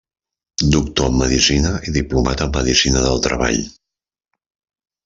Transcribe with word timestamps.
Doctor 0.75 1.09
en 1.11 1.17
Medicina 1.19 1.75
i 1.91 1.95
Diplomat 1.99 2.43
en 2.47 2.51
Medicina 2.59 3.05
del 3.07 3.23
Treball. 3.29 3.65